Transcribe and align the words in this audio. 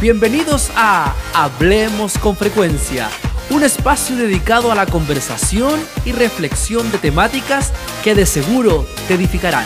Bienvenidos 0.00 0.70
a 0.76 1.12
Hablemos 1.34 2.18
con 2.18 2.36
Frecuencia, 2.36 3.08
un 3.50 3.64
espacio 3.64 4.14
dedicado 4.14 4.70
a 4.70 4.76
la 4.76 4.86
conversación 4.86 5.74
y 6.04 6.12
reflexión 6.12 6.92
de 6.92 6.98
temáticas 6.98 7.72
que 8.04 8.14
de 8.14 8.24
seguro 8.24 8.86
te 9.08 9.14
edificarán. 9.14 9.64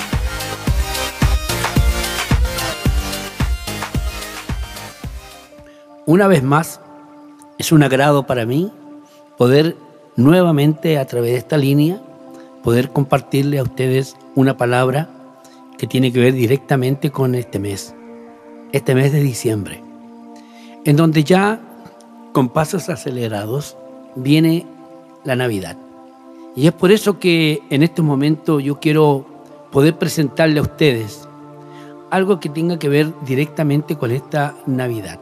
Una 6.07 6.29
vez 6.29 6.43
más, 6.43 6.81
es 7.59 7.71
un 7.71 7.83
agrado 7.83 8.27
para 8.27 8.47
mí 8.47 8.73
poder 9.37 9.77
nuevamente 10.17 10.97
a 10.97 11.05
través 11.05 11.33
de 11.33 11.39
esta 11.39 11.59
línea, 11.59 12.01
poder 12.63 12.89
compartirle 12.89 13.59
a 13.59 13.65
ustedes 13.65 14.17
una 14.35 14.57
palabra 14.57 15.11
que 15.77 15.87
tiene 15.87 16.11
que 16.11 16.21
ver 16.21 16.33
directamente 16.33 17.11
con 17.11 17.35
este 17.35 17.59
mes, 17.59 17.95
este 18.73 18.95
mes 18.95 19.13
de 19.13 19.21
diciembre, 19.21 19.92
en 20.85 20.97
donde 20.97 21.25
ya 21.25 21.61
con 22.33 22.49
pasos 22.49 22.89
acelerados 22.89 23.77
viene 24.17 24.67
la 25.25 25.37
Navidad. 25.37 25.77
Y 26.57 26.67
es 26.67 26.73
por 26.73 26.93
eso 26.93 27.19
que 27.19 27.63
en 27.71 27.83
este 27.83 28.03
momento 28.03 28.61
yo 28.61 28.81
quiero 28.81 29.25
poder 29.71 29.97
presentarle 29.97 30.59
a 30.59 30.63
ustedes 30.63 31.29
algo 32.11 32.41
que 32.41 32.51
tenga 32.51 32.79
que 32.79 32.89
ver 32.89 33.13
directamente 33.25 33.97
con 33.97 34.11
esta 34.11 34.55
Navidad. 34.67 35.19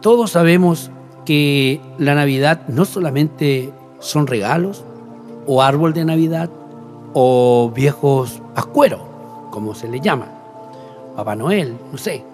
Todos 0.00 0.32
sabemos 0.32 0.90
que 1.24 1.80
la 1.98 2.14
Navidad 2.14 2.68
no 2.68 2.84
solamente 2.84 3.72
son 3.98 4.26
regalos 4.26 4.84
o 5.46 5.62
árbol 5.62 5.92
de 5.92 6.04
Navidad 6.04 6.50
o 7.14 7.72
viejos 7.74 8.40
pascueros, 8.54 9.00
como 9.50 9.74
se 9.74 9.88
le 9.88 10.00
llama, 10.00 10.28
Papá 11.16 11.34
Noel, 11.34 11.76
no 11.90 11.98
sé. 11.98 12.24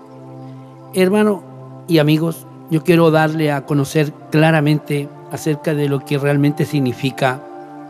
Hermano 0.93 1.50
y 1.91 1.99
amigos, 1.99 2.47
yo 2.71 2.85
quiero 2.85 3.11
darle 3.11 3.51
a 3.51 3.67
conocer 3.67 4.13
claramente 4.31 5.09
acerca 5.33 5.75
de 5.75 5.89
lo 5.89 6.05
que 6.05 6.19
realmente 6.19 6.65
significa 6.65 7.43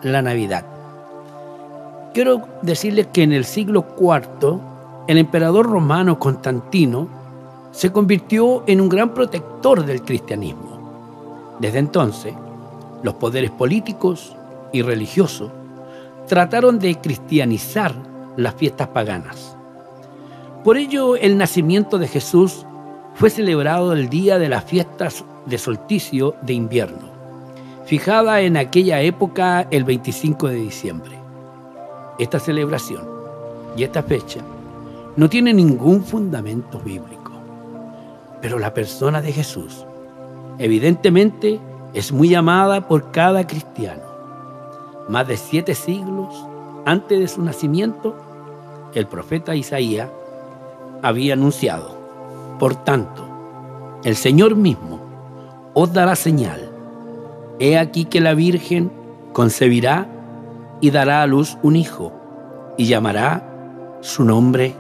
la 0.03 0.23
Navidad. 0.23 0.65
Quiero 2.15 2.48
decirles 2.62 3.09
que 3.12 3.23
en 3.23 3.34
el 3.34 3.45
siglo 3.45 3.84
IV, 4.01 4.59
el 5.07 5.19
emperador 5.19 5.67
romano 5.67 6.19
Constantino 6.19 7.09
se 7.73 7.92
convirtió 7.92 8.65
en 8.67 8.81
un 8.81 8.89
gran 8.89 9.12
protector 9.12 9.84
del 9.84 10.01
cristianismo. 10.01 11.59
Desde 11.61 11.79
entonces, 11.79 12.33
los 13.03 13.14
poderes 13.14 13.51
políticos 13.51 14.35
y 14.73 14.81
religiosos 14.81 15.51
trataron 16.27 16.79
de 16.79 16.95
cristianizar 16.95 17.95
las 18.39 18.55
fiestas 18.55 18.89
paganas. 18.89 19.55
Por 20.64 20.79
ello, 20.79 21.17
el 21.17 21.37
nacimiento 21.37 21.98
de 21.98 22.09
Jesús 22.09 22.64
fue 23.21 23.29
celebrado 23.29 23.93
el 23.93 24.09
día 24.09 24.39
de 24.39 24.49
las 24.49 24.65
fiestas 24.65 25.27
de 25.45 25.59
solsticio 25.59 26.37
de 26.41 26.55
invierno, 26.55 27.11
fijada 27.85 28.41
en 28.41 28.57
aquella 28.57 29.03
época 29.03 29.69
el 29.71 29.85
25 29.85 30.49
de 30.49 30.55
diciembre. 30.55 31.19
Esta 32.19 32.39
celebración 32.39 33.07
y 33.77 33.83
esta 33.83 34.03
fecha 34.03 34.41
no 35.17 35.29
tiene 35.29 35.53
ningún 35.53 36.03
fundamento 36.03 36.81
bíblico, 36.81 37.33
pero 38.41 38.59
la 38.59 38.73
persona 38.73 39.21
de 39.21 39.33
Jesús 39.33 39.85
evidentemente 40.59 41.61
es 41.93 42.13
muy 42.13 42.35
amada 42.35 42.89
por 42.89 43.11
cada 43.11 43.47
cristiano 43.47 44.01
más 45.11 45.29
de 45.29 45.37
siete 45.37 45.75
siglos 45.75 46.35
antes 46.87 47.19
de 47.19 47.29
su 47.29 47.43
nacimiento, 47.43 48.17
el 48.95 49.07
profeta 49.07 49.55
Isaías 49.55 50.09
había 51.03 51.35
anunciado, 51.35 52.00
por 52.61 52.77
tanto, 52.77 53.27
el 54.05 54.16
Señor 54.16 54.55
mismo 54.55 55.00
os 55.72 55.91
dará 55.94 56.14
señal. 56.14 56.70
He 57.58 57.78
aquí 57.78 58.05
que 58.05 58.20
la 58.20 58.35
Virgen 58.35 58.92
concebirá 59.33 60.07
y 60.83 60.90
dará 60.90 61.23
a 61.23 61.27
luz 61.27 61.57
un 61.62 61.74
hijo 61.74 62.12
y 62.77 62.85
llamará 62.85 63.98
su 64.02 64.24
nombre 64.24 64.74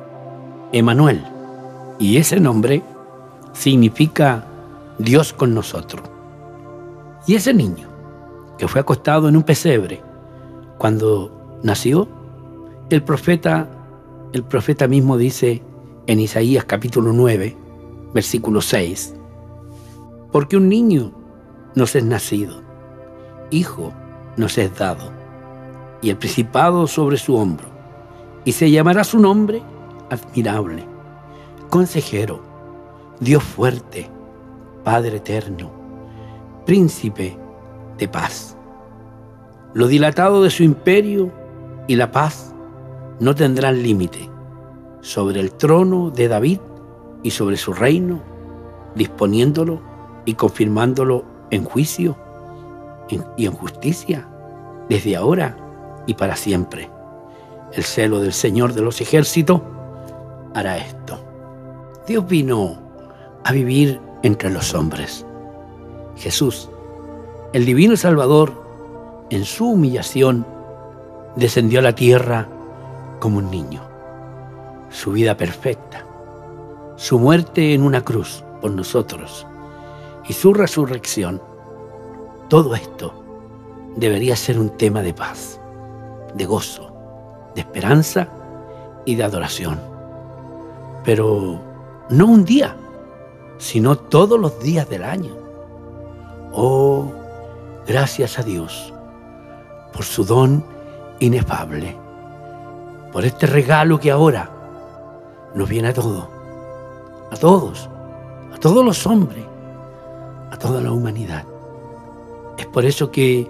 Emanuel. 0.72 1.24
Y 1.98 2.18
ese 2.18 2.38
nombre 2.38 2.82
significa 3.54 4.44
Dios 4.98 5.32
con 5.32 5.54
nosotros. 5.54 6.02
Y 7.26 7.34
ese 7.34 7.54
niño 7.54 7.88
que 8.58 8.68
fue 8.68 8.82
acostado 8.82 9.26
en 9.26 9.36
un 9.36 9.42
pesebre 9.42 10.02
cuando 10.76 11.58
nació, 11.62 12.08
el 12.90 13.02
profeta, 13.02 13.68
el 14.34 14.42
profeta 14.44 14.86
mismo 14.86 15.16
dice 15.16 15.62
en 16.06 16.20
Isaías 16.20 16.64
capítulo 16.64 17.14
9, 17.14 17.56
versículo 18.12 18.60
6, 18.60 19.14
porque 20.32 20.56
un 20.56 20.68
niño 20.68 21.12
nos 21.74 21.94
es 21.94 22.04
nacido, 22.04 22.62
hijo 23.50 23.92
nos 24.36 24.58
es 24.58 24.76
dado, 24.76 25.12
y 26.02 26.10
el 26.10 26.16
principado 26.16 26.86
sobre 26.86 27.16
su 27.16 27.36
hombro, 27.36 27.68
y 28.44 28.52
se 28.52 28.70
llamará 28.70 29.04
su 29.04 29.18
nombre 29.18 29.62
admirable, 30.10 30.84
consejero, 31.68 32.40
Dios 33.20 33.42
fuerte, 33.42 34.08
Padre 34.82 35.18
eterno, 35.18 35.70
príncipe 36.64 37.36
de 37.98 38.08
paz. 38.08 38.56
Lo 39.74 39.86
dilatado 39.86 40.42
de 40.42 40.50
su 40.50 40.62
imperio 40.62 41.30
y 41.86 41.96
la 41.96 42.10
paz 42.10 42.54
no 43.20 43.34
tendrán 43.34 43.82
límite 43.82 44.28
sobre 45.00 45.40
el 45.40 45.52
trono 45.52 46.10
de 46.10 46.28
David 46.28 46.60
y 47.22 47.30
sobre 47.30 47.56
su 47.56 47.72
reino, 47.72 48.20
disponiéndolo 48.94 49.80
y 50.24 50.34
confirmándolo 50.34 51.24
en 51.50 51.64
juicio 51.64 52.16
y 53.36 53.46
en 53.46 53.52
justicia, 53.52 54.28
desde 54.88 55.16
ahora 55.16 55.56
y 56.06 56.14
para 56.14 56.36
siempre. 56.36 56.90
El 57.72 57.84
celo 57.84 58.20
del 58.20 58.32
Señor 58.32 58.72
de 58.72 58.82
los 58.82 59.00
ejércitos 59.00 59.60
hará 60.54 60.78
esto. 60.78 61.18
Dios 62.06 62.26
vino 62.26 62.78
a 63.44 63.52
vivir 63.52 64.00
entre 64.22 64.50
los 64.50 64.74
hombres. 64.74 65.24
Jesús, 66.16 66.68
el 67.52 67.64
divino 67.64 67.96
Salvador, 67.96 68.52
en 69.30 69.44
su 69.44 69.70
humillación, 69.70 70.44
descendió 71.36 71.78
a 71.78 71.82
la 71.82 71.94
tierra 71.94 72.48
como 73.20 73.38
un 73.38 73.50
niño. 73.50 73.82
Su 74.90 75.12
vida 75.12 75.36
perfecta, 75.36 76.04
su 77.00 77.18
muerte 77.18 77.72
en 77.72 77.82
una 77.82 78.02
cruz 78.04 78.44
por 78.60 78.72
nosotros 78.72 79.46
y 80.28 80.34
su 80.34 80.52
resurrección, 80.52 81.40
todo 82.48 82.74
esto 82.74 83.14
debería 83.96 84.36
ser 84.36 84.58
un 84.58 84.68
tema 84.76 85.00
de 85.00 85.14
paz, 85.14 85.58
de 86.34 86.44
gozo, 86.44 86.92
de 87.54 87.62
esperanza 87.62 88.28
y 89.06 89.14
de 89.14 89.24
adoración. 89.24 89.80
Pero 91.02 91.62
no 92.10 92.26
un 92.26 92.44
día, 92.44 92.76
sino 93.56 93.96
todos 93.96 94.38
los 94.38 94.60
días 94.60 94.86
del 94.90 95.04
año. 95.04 95.34
Oh, 96.52 97.10
gracias 97.86 98.38
a 98.38 98.42
Dios 98.42 98.92
por 99.94 100.04
su 100.04 100.22
don 100.22 100.62
inefable, 101.18 101.96
por 103.10 103.24
este 103.24 103.46
regalo 103.46 103.98
que 103.98 104.10
ahora 104.10 104.50
nos 105.54 105.66
viene 105.66 105.88
a 105.88 105.94
todos, 105.94 106.39
a 107.30 107.36
todos, 107.36 107.88
a 108.52 108.58
todos 108.58 108.84
los 108.84 109.06
hombres, 109.06 109.44
a 110.50 110.56
toda 110.56 110.80
la 110.80 110.92
humanidad. 110.92 111.44
Es 112.58 112.66
por 112.66 112.84
eso 112.84 113.10
que 113.10 113.48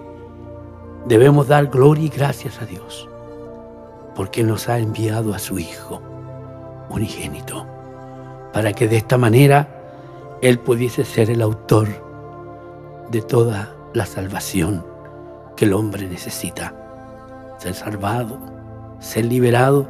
debemos 1.07 1.47
dar 1.47 1.67
gloria 1.67 2.05
y 2.05 2.09
gracias 2.09 2.61
a 2.61 2.65
Dios, 2.65 3.09
porque 4.15 4.43
nos 4.43 4.69
ha 4.69 4.77
enviado 4.77 5.33
a 5.33 5.39
su 5.39 5.57
Hijo 5.59 6.01
unigénito, 6.89 7.65
para 8.53 8.73
que 8.73 8.87
de 8.87 8.97
esta 8.97 9.17
manera 9.17 9.67
Él 10.41 10.59
pudiese 10.59 11.03
ser 11.05 11.29
el 11.29 11.41
autor 11.41 11.87
de 13.09 13.21
toda 13.21 13.75
la 13.93 14.05
salvación 14.05 14.85
que 15.55 15.65
el 15.65 15.73
hombre 15.73 16.07
necesita. 16.07 16.75
Ser 17.57 17.73
salvado, 17.73 18.39
ser 18.99 19.25
liberado, 19.25 19.87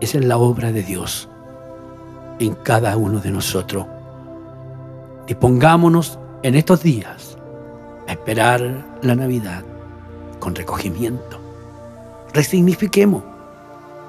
esa 0.00 0.18
es 0.18 0.24
la 0.24 0.38
obra 0.38 0.72
de 0.72 0.82
Dios 0.82 1.28
en 2.38 2.54
cada 2.54 2.96
uno 2.96 3.20
de 3.20 3.30
nosotros. 3.30 3.86
Dispongámonos 5.26 6.18
en 6.42 6.54
estos 6.54 6.82
días 6.82 7.36
a 8.06 8.12
esperar 8.12 8.84
la 9.02 9.14
Navidad 9.14 9.64
con 10.38 10.54
recogimiento. 10.54 11.40
Resignifiquemos 12.32 13.22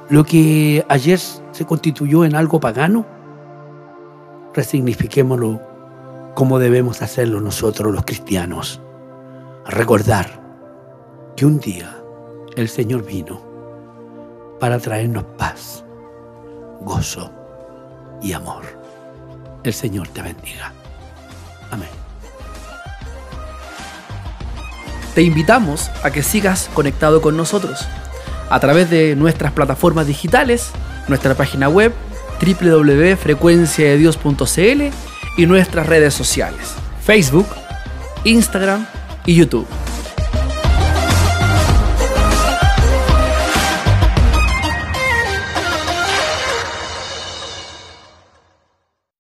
lo 0.10 0.24
que 0.24 0.86
ayer 0.90 1.20
se 1.20 1.66
constituyó 1.66 2.26
en 2.26 2.36
algo 2.36 2.60
pagano. 2.60 3.06
Resignifiquémoslo 4.54 5.62
como 6.36 6.60
debemos 6.60 7.02
hacerlo 7.02 7.42
nosotros 7.42 7.94
los 7.94 8.06
cristianos. 8.06 8.82
Recordar 9.66 10.28
que 11.36 11.46
un 11.46 11.60
día 11.60 11.98
el 12.56 12.70
Señor 12.70 13.06
vino 13.06 13.42
para 14.60 14.80
traernos 14.80 15.24
paz, 15.38 15.84
gozo 16.82 17.32
y 18.22 18.34
amor. 18.34 18.64
El 19.64 19.74
Señor 19.74 20.10
te 20.10 20.22
bendiga. 20.22 20.74
Amén. 21.72 21.90
Te 25.16 25.24
invitamos 25.24 25.90
a 26.04 26.12
que 26.12 26.22
sigas 26.24 26.69
conectado 26.74 27.22
con 27.22 27.36
nosotros 27.36 27.86
a 28.50 28.60
través 28.60 28.90
de 28.90 29.16
nuestras 29.16 29.52
plataformas 29.52 30.08
digitales, 30.08 30.72
nuestra 31.08 31.36
página 31.36 31.69
web 31.69 31.94
www.frecuenciadedios.cl 32.40 34.81
y 35.38 35.46
nuestras 35.46 35.88
redes 35.88 36.14
sociales, 36.14 36.75
Facebook, 37.04 37.48
Instagram 38.24 38.88
y 39.25 39.36
YouTube. 39.36 39.68